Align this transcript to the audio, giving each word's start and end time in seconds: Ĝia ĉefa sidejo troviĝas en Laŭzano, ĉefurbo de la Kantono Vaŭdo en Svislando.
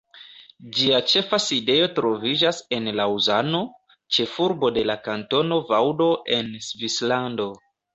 Ĝia 0.77 1.01
ĉefa 1.11 1.39
sidejo 1.47 1.89
troviĝas 1.99 2.63
en 2.79 2.91
Laŭzano, 3.01 3.63
ĉefurbo 4.19 4.75
de 4.81 4.89
la 4.93 5.01
Kantono 5.13 5.65
Vaŭdo 5.73 6.13
en 6.41 6.55
Svislando. 6.73 7.53